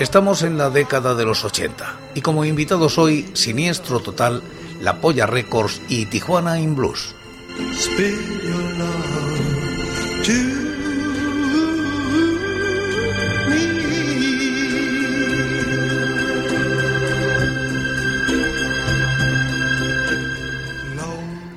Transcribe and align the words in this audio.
Estamos 0.00 0.44
en 0.44 0.56
la 0.56 0.70
década 0.70 1.16
de 1.16 1.24
los 1.24 1.44
80 1.44 2.12
y 2.14 2.20
como 2.20 2.44
invitados 2.44 2.98
hoy 2.98 3.28
Siniestro 3.34 3.98
Total, 3.98 4.44
La 4.80 5.00
Polla 5.00 5.26
Records 5.26 5.82
y 5.88 6.06
Tijuana 6.06 6.60
in 6.60 6.76
Blues. 6.76 7.16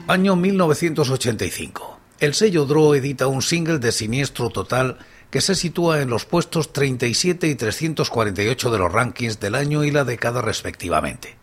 Año 0.07 0.35
1985. 0.35 1.99
El 2.19 2.33
sello 2.33 2.65
Draw 2.65 2.95
edita 2.95 3.27
un 3.27 3.43
single 3.43 3.77
de 3.77 3.91
Siniestro 3.91 4.49
Total 4.49 4.97
que 5.31 5.41
se 5.41 5.55
sitúa 5.55 6.01
en 6.01 6.09
los 6.09 6.25
puestos 6.25 6.73
37 6.73 7.47
y 7.47 7.55
348 7.55 8.69
de 8.69 8.77
los 8.77 8.91
rankings 8.91 9.39
del 9.39 9.55
año 9.55 9.85
y 9.85 9.89
la 9.89 10.03
década 10.03 10.41
respectivamente. 10.41 11.37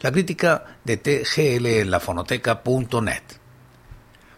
La 0.00 0.12
crítica 0.12 0.78
de 0.84 0.98
TGL 0.98 1.66
en 1.66 1.90
la 1.90 2.00
fonoteca.net. 2.00 3.22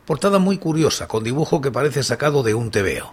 Portada 0.06 0.38
muy 0.38 0.58
curiosa, 0.58 1.08
con 1.08 1.24
dibujo 1.24 1.60
que 1.60 1.72
parece 1.72 2.04
sacado 2.04 2.44
de 2.44 2.54
un 2.54 2.70
TVO. 2.70 3.12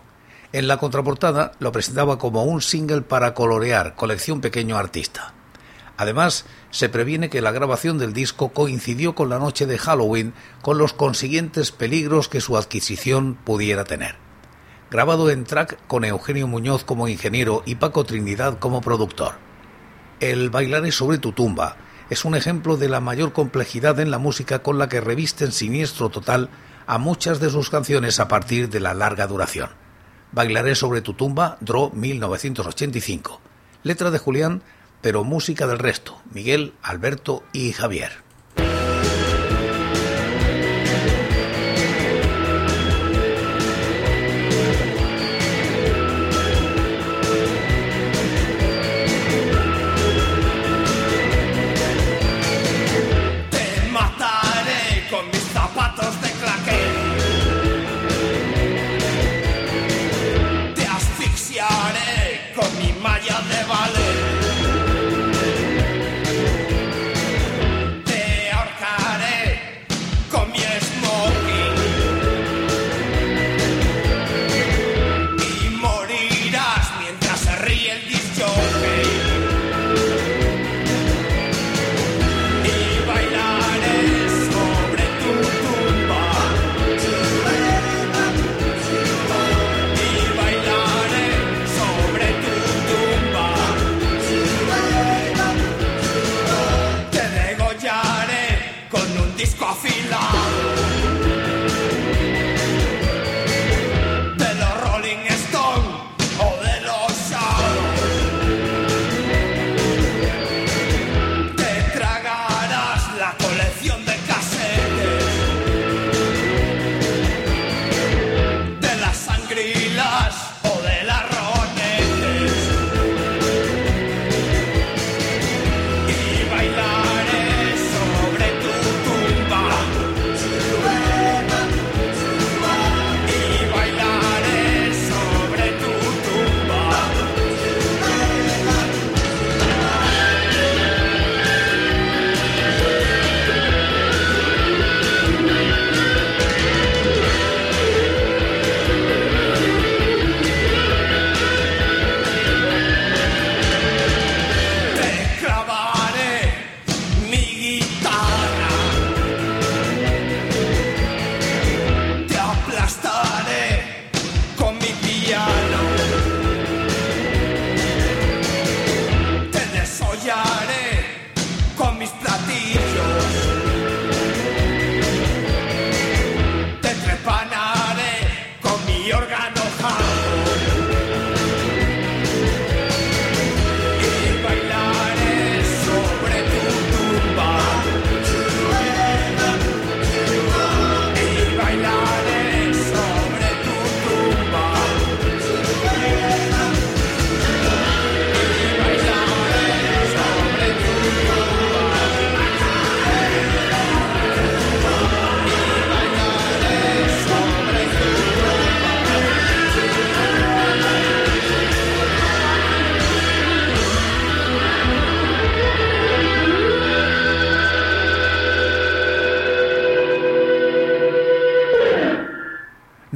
En 0.54 0.68
la 0.68 0.78
contraportada 0.78 1.54
lo 1.60 1.72
presentaba 1.72 2.20
como 2.20 2.44
un 2.44 2.62
single 2.62 3.02
para 3.02 3.34
colorear, 3.34 3.96
colección 3.96 4.42
pequeño 4.42 4.78
artista. 4.78 5.34
Además, 5.98 6.46
se 6.70 6.88
previene 6.90 7.30
que 7.30 7.42
la 7.42 7.52
grabación 7.52 7.98
del 7.98 8.14
disco 8.14 8.50
coincidió 8.50 9.16
con 9.16 9.30
la 9.30 9.40
noche 9.40 9.66
de 9.66 9.78
Halloween, 9.78 10.34
con 10.62 10.78
los 10.78 10.94
consiguientes 10.94 11.72
peligros 11.72 12.30
que 12.30 12.42
su 12.42 12.58
adquisición 12.58 13.36
pudiera 13.36 13.84
tener. 13.86 14.29
Grabado 14.92 15.30
en 15.30 15.44
track 15.44 15.78
con 15.86 16.04
Eugenio 16.04 16.48
Muñoz 16.48 16.84
como 16.84 17.08
ingeniero 17.08 17.62
y 17.68 17.76
Paco 17.76 18.06
Trinidad 18.06 18.58
como 18.58 18.82
productor. 18.82 19.34
El 20.20 20.50
Bailaré 20.50 20.92
sobre 20.92 21.20
tu 21.20 21.32
tumba 21.32 21.78
es 22.10 22.26
un 22.26 22.34
ejemplo 22.34 22.76
de 22.76 22.90
la 22.90 23.00
mayor 23.00 23.32
complejidad 23.32 24.00
en 24.00 24.10
la 24.10 24.18
música 24.18 24.64
con 24.64 24.80
la 24.80 24.90
que 24.90 25.00
revisten 25.00 25.52
siniestro 25.52 26.10
total 26.10 26.50
a 26.88 26.98
muchas 26.98 27.40
de 27.40 27.52
sus 27.52 27.70
canciones 27.70 28.20
a 28.20 28.28
partir 28.28 28.70
de 28.70 28.80
la 28.80 28.96
larga 28.96 29.28
duración. 29.28 29.70
Bailaré 30.32 30.74
sobre 30.74 31.02
tu 31.02 31.14
tumba, 31.14 31.58
Draw 31.62 31.92
1985. 31.94 33.42
Letra 33.84 34.10
de 34.10 34.18
Julián 34.18 34.64
pero 35.02 35.24
música 35.24 35.68
del 35.68 35.80
resto, 35.80 36.20
Miguel, 36.34 36.74
Alberto 36.82 37.44
y 37.54 37.72
Javier. 37.74 38.29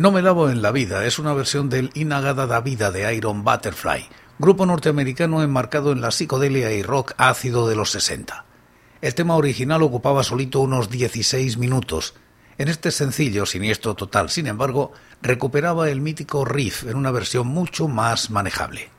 No 0.04 0.12
me 0.12 0.22
lavo 0.22 0.50
en 0.50 0.62
la 0.62 0.74
vida 0.74 1.06
es 1.06 1.18
una 1.18 1.32
versión 1.32 1.70
del 1.70 1.90
Inagada 1.94 2.46
da 2.46 2.60
Vida 2.60 2.92
de 2.92 3.16
Iron 3.16 3.46
Butterfly, 3.46 4.10
grupo 4.38 4.66
norteamericano 4.66 5.42
enmarcado 5.42 5.94
en 5.94 6.02
la 6.02 6.12
psicodelia 6.12 6.74
y 6.74 6.84
rock 6.84 7.14
ácido 7.18 7.70
de 7.70 7.78
los 7.78 7.92
60. 7.92 8.44
El 9.00 9.16
tema 9.16 9.38
original 9.38 9.82
ocupaba 9.82 10.26
solito 10.26 10.60
unos 10.60 10.90
16 10.90 11.58
minutos. 11.58 12.16
En 12.58 12.68
este 12.68 12.92
sencillo, 12.92 13.46
Siniestro 13.46 13.96
Total, 13.96 14.30
sin 14.30 14.48
embargo, 14.48 14.92
recuperaba 15.22 15.90
el 15.90 16.02
mítico 16.02 16.44
riff 16.44 16.84
en 16.84 16.98
una 16.98 17.12
versión 17.12 17.48
mucho 17.48 17.88
más 17.88 18.30
manejable. 18.30 18.90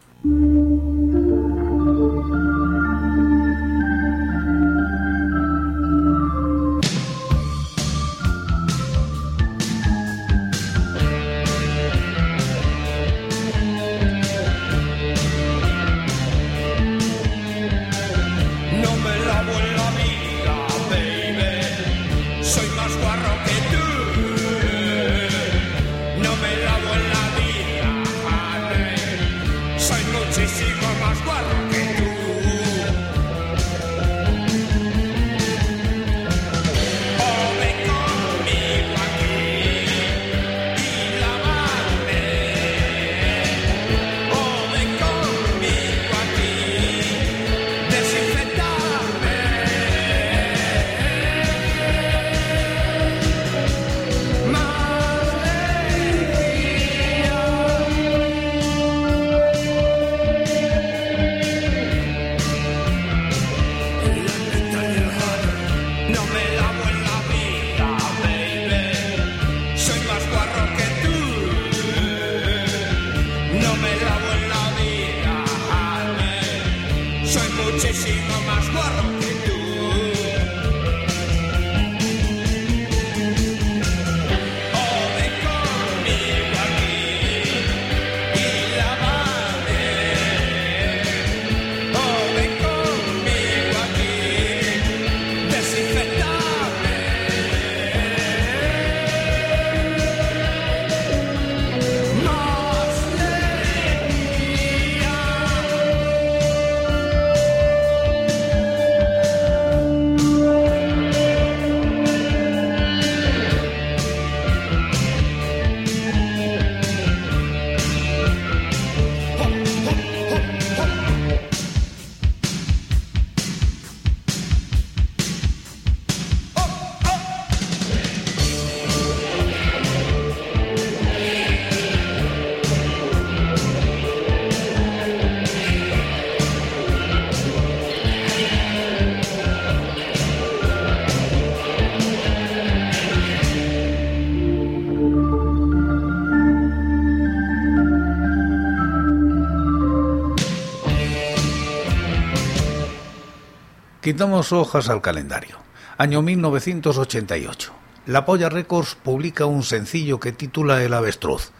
Quitamos 154.05 154.53
hojas 154.53 154.91
al 154.91 155.01
calendario. 155.01 155.57
Año 155.97 156.21
1988. 156.21 157.73
La 158.05 158.27
Polla 158.27 158.51
Records 158.51 158.97
publica 158.97 159.47
un 159.47 159.63
sencillo 159.63 160.21
que 160.21 160.31
titula 160.31 160.83
El 160.83 160.93
Avestruz. 160.93 161.53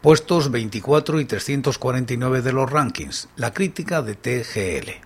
Puestos 0.00 0.50
24 0.50 1.20
y 1.20 1.26
349 1.26 2.40
de 2.40 2.52
los 2.54 2.72
rankings. 2.72 3.28
La 3.36 3.52
crítica 3.52 4.00
de 4.00 4.14
TGL. 4.14 5.04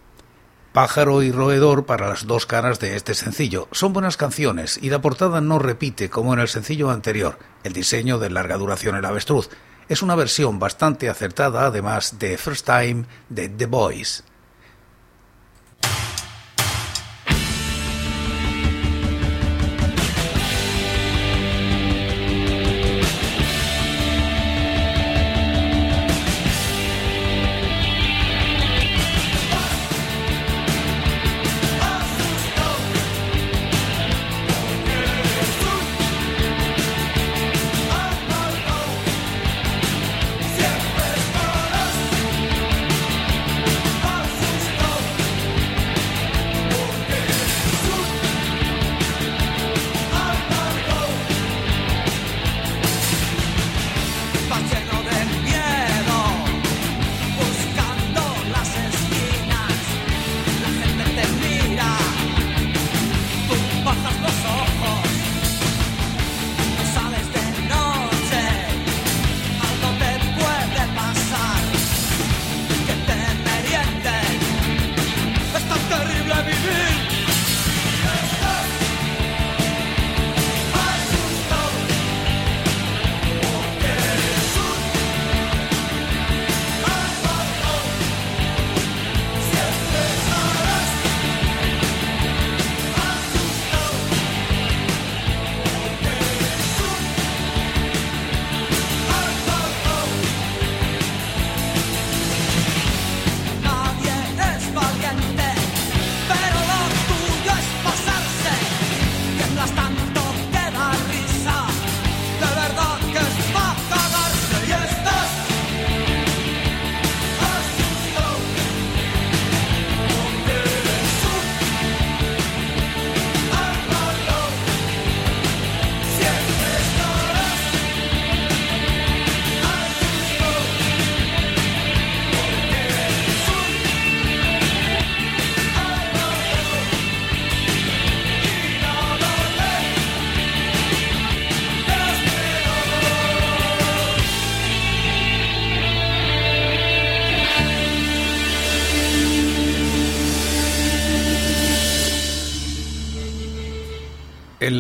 Pájaro 0.73 1.25
y 1.25 1.33
roedor 1.33 1.87
para 1.87 2.09
las 2.09 2.25
dos 2.25 2.47
caras 2.47 2.79
de 2.79 2.95
este 2.95 3.15
sencillo. 3.15 3.67
Son 3.73 3.93
buenas 3.93 4.17
canciones 4.17 4.79
y 4.81 4.89
la 4.91 5.01
portada 5.01 5.41
no 5.41 5.59
repite 5.59 6.09
como 6.09 6.35
en 6.35 6.39
el 6.39 6.47
sencillo 6.47 6.93
anterior, 6.93 7.37
el 7.65 7.73
diseño 7.73 8.21
de 8.21 8.31
larga 8.31 8.59
duración 8.59 8.95
El 8.95 9.07
Avestruz. 9.07 9.51
Es 9.89 10.03
una 10.03 10.15
versión 10.15 10.61
bastante 10.61 11.09
acertada 11.09 11.67
además 11.67 12.21
de 12.21 12.39
First 12.39 12.65
Time 12.65 13.07
de 13.29 13.49
The 13.49 13.67
Boys. 13.67 14.23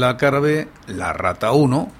La 0.06 0.16
cara 0.16 0.38
B, 0.38 0.68
La 0.86 1.12
Rata 1.12 1.50
1, 1.50 1.90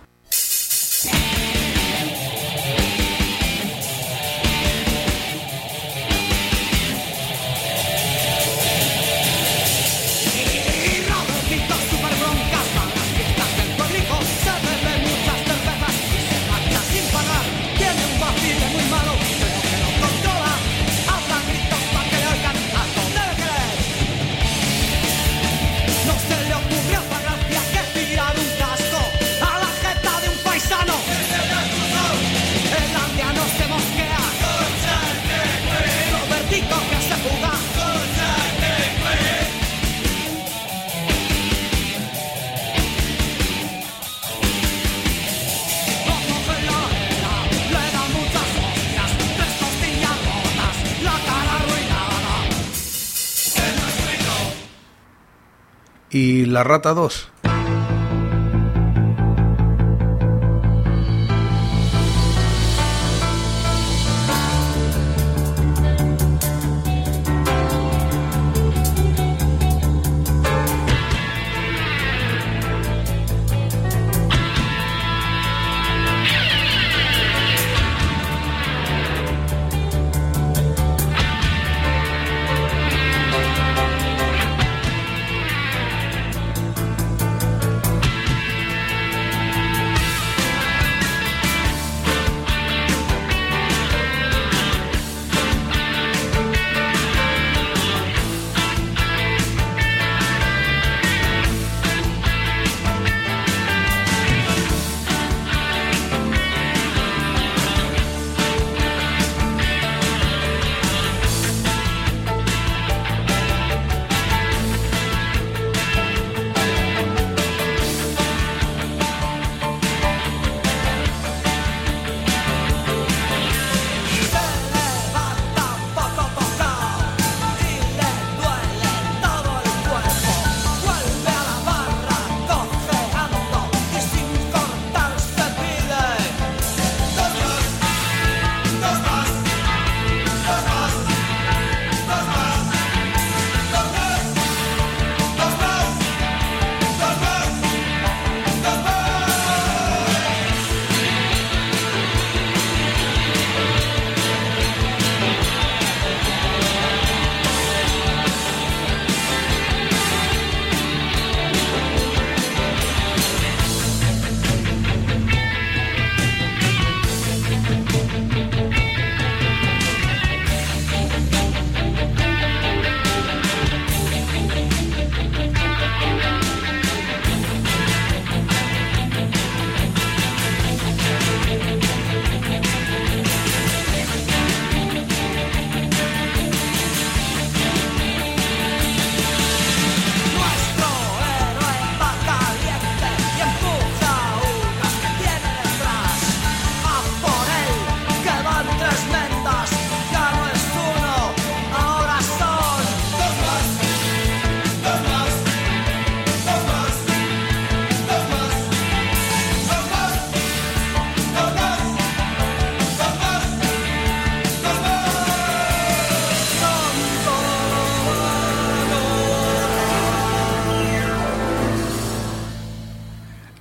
La 56.56 56.62
Rata 56.62 56.94
2. 56.94 57.10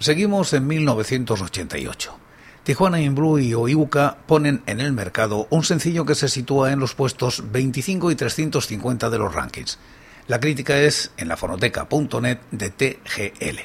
Seguimos 0.06 0.54
en 0.54 0.68
1988. 0.68 2.20
Tijuana 2.62 3.02
In 3.02 3.16
Blue 3.16 3.40
y 3.40 3.56
Oiuka 3.56 4.18
ponen 4.28 4.62
en 4.68 4.80
el 4.80 4.94
mercado 4.94 5.48
un 5.50 5.64
sencillo 5.64 6.06
que 6.06 6.14
se 6.14 6.30
sitúa 6.30 6.72
en 6.72 6.80
los 6.80 6.94
puestos 6.94 7.52
25 7.52 8.12
y 8.12 8.16
350 8.16 9.10
de 9.10 9.18
los 9.18 9.34
rankings. 9.34 9.80
La 10.28 10.40
crítica 10.40 10.78
es 10.78 11.10
en 11.18 11.28
la 11.28 11.38
fonoteca.net 11.38 12.38
de 12.52 12.70
TGL. 12.70 13.62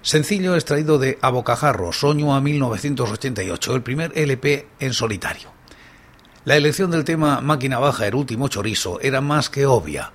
Sencillo 0.00 0.54
extraído 0.54 1.00
de 1.00 1.18
Abocajarro, 1.20 1.90
Soño 1.90 2.36
a 2.36 2.40
1988, 2.40 3.74
el 3.74 3.82
primer 3.82 4.16
LP 4.16 4.68
en 4.78 4.92
solitario. 4.92 5.50
La 6.44 6.54
elección 6.54 6.92
del 6.92 7.02
tema 7.02 7.40
Máquina 7.40 7.80
Baja, 7.80 8.06
el 8.06 8.14
último 8.14 8.46
chorizo, 8.46 9.00
era 9.00 9.20
más 9.20 9.50
que 9.50 9.66
obvia 9.66 10.12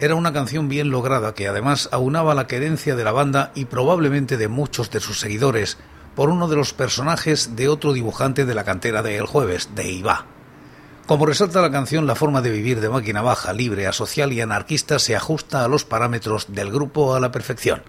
era 0.00 0.14
una 0.16 0.32
canción 0.32 0.68
bien 0.68 0.90
lograda 0.90 1.34
que 1.34 1.46
además 1.46 1.88
aunaba 1.92 2.34
la 2.34 2.46
querencia 2.46 2.96
de 2.96 3.04
la 3.04 3.12
banda 3.12 3.52
y 3.54 3.66
probablemente 3.66 4.36
de 4.36 4.48
muchos 4.48 4.90
de 4.90 5.00
sus 5.00 5.20
seguidores 5.20 5.78
por 6.14 6.30
uno 6.30 6.48
de 6.48 6.56
los 6.56 6.72
personajes 6.72 7.56
de 7.56 7.68
otro 7.68 7.92
dibujante 7.92 8.44
de 8.44 8.54
la 8.54 8.64
cantera 8.64 9.02
de 9.02 9.16
El 9.16 9.26
Jueves, 9.26 9.70
de 9.74 9.90
Iba. 9.90 10.26
Como 11.06 11.26
resalta 11.26 11.60
la 11.60 11.70
canción, 11.70 12.06
la 12.06 12.14
forma 12.14 12.40
de 12.40 12.50
vivir 12.50 12.80
de 12.80 12.88
máquina 12.88 13.20
baja, 13.20 13.52
libre, 13.52 13.86
asocial 13.86 14.32
y 14.32 14.40
anarquista 14.40 14.98
se 14.98 15.14
ajusta 15.14 15.64
a 15.64 15.68
los 15.68 15.84
parámetros 15.84 16.46
del 16.48 16.72
grupo 16.72 17.14
a 17.14 17.20
la 17.20 17.30
perfección. 17.30 17.82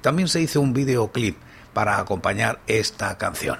También 0.00 0.28
se 0.28 0.40
hizo 0.40 0.60
un 0.60 0.72
videoclip 0.72 1.38
para 1.72 1.98
acompañar 1.98 2.60
esta 2.66 3.16
canción. 3.18 3.58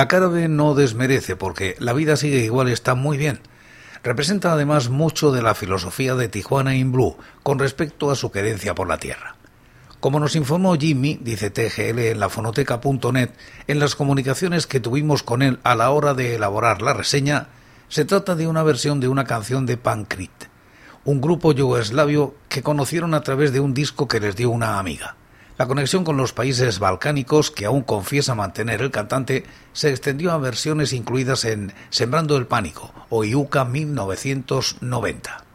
La 0.00 0.08
cara 0.08 0.28
B 0.28 0.48
no 0.48 0.74
desmerece 0.74 1.36
porque 1.36 1.76
la 1.78 1.92
vida 1.92 2.16
sigue 2.16 2.42
igual 2.42 2.70
y 2.70 2.72
está 2.72 2.94
muy 2.94 3.18
bien. 3.18 3.38
Representa 4.02 4.50
además 4.50 4.88
mucho 4.88 5.30
de 5.30 5.42
la 5.42 5.54
filosofía 5.54 6.14
de 6.14 6.28
Tijuana 6.28 6.74
in 6.74 6.90
Blue 6.90 7.18
con 7.42 7.58
respecto 7.58 8.10
a 8.10 8.14
su 8.14 8.30
querencia 8.30 8.74
por 8.74 8.88
la 8.88 8.96
tierra. 8.96 9.36
Como 10.00 10.18
nos 10.18 10.36
informó 10.36 10.74
Jimmy, 10.76 11.18
dice 11.20 11.50
TGL 11.50 11.98
en 11.98 12.18
la 12.18 12.30
fonoteca.net, 12.30 13.28
en 13.66 13.78
las 13.78 13.94
comunicaciones 13.94 14.66
que 14.66 14.80
tuvimos 14.80 15.22
con 15.22 15.42
él 15.42 15.58
a 15.64 15.74
la 15.74 15.90
hora 15.90 16.14
de 16.14 16.36
elaborar 16.36 16.80
la 16.80 16.94
reseña, 16.94 17.48
se 17.90 18.06
trata 18.06 18.36
de 18.36 18.48
una 18.48 18.62
versión 18.62 19.00
de 19.00 19.08
una 19.08 19.24
canción 19.24 19.66
de 19.66 19.76
Pankrit, 19.76 20.46
un 21.04 21.20
grupo 21.20 21.52
yugoslavio 21.52 22.36
que 22.48 22.62
conocieron 22.62 23.12
a 23.12 23.20
través 23.20 23.52
de 23.52 23.60
un 23.60 23.74
disco 23.74 24.08
que 24.08 24.20
les 24.20 24.34
dio 24.34 24.48
una 24.48 24.78
amiga. 24.78 25.16
La 25.60 25.66
conexión 25.66 26.04
con 26.04 26.16
los 26.16 26.32
países 26.32 26.78
balcánicos, 26.78 27.50
que 27.50 27.66
aún 27.66 27.82
confiesa 27.82 28.34
mantener 28.34 28.80
el 28.80 28.90
cantante, 28.90 29.44
se 29.74 29.90
extendió 29.90 30.32
a 30.32 30.38
versiones 30.38 30.94
incluidas 30.94 31.44
en 31.44 31.74
Sembrando 31.90 32.38
el 32.38 32.46
Pánico 32.46 32.94
o 33.10 33.24
Iuca 33.24 33.66
1990. 33.66 35.49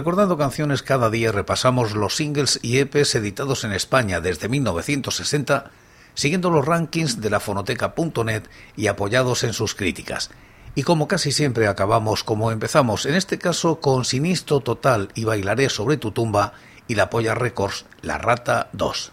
Recordando 0.00 0.38
Canciones 0.38 0.82
cada 0.82 1.10
día 1.10 1.30
repasamos 1.30 1.92
los 1.92 2.16
singles 2.16 2.58
y 2.62 2.78
EPs 2.78 3.16
editados 3.16 3.64
en 3.64 3.72
España 3.72 4.22
desde 4.22 4.48
1960, 4.48 5.72
siguiendo 6.14 6.48
los 6.48 6.64
rankings 6.64 7.20
de 7.20 7.28
la 7.28 7.38
fonoteca.net 7.38 8.44
y 8.76 8.86
apoyados 8.86 9.44
en 9.44 9.52
sus 9.52 9.74
críticas. 9.74 10.30
Y 10.74 10.84
como 10.84 11.06
casi 11.06 11.32
siempre 11.32 11.68
acabamos 11.68 12.24
como 12.24 12.50
empezamos, 12.50 13.04
en 13.04 13.14
este 13.14 13.36
caso 13.36 13.80
con 13.80 14.06
Sinistro 14.06 14.60
Total 14.60 15.10
y 15.14 15.24
Bailaré 15.24 15.68
sobre 15.68 15.98
tu 15.98 16.12
tumba 16.12 16.54
y 16.88 16.94
la 16.94 17.10
Polla 17.10 17.34
Records, 17.34 17.84
La 18.00 18.16
Rata 18.16 18.70
2. 18.72 19.12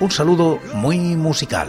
Un 0.00 0.10
saludo 0.10 0.60
muy 0.74 0.98
musical. 1.16 1.68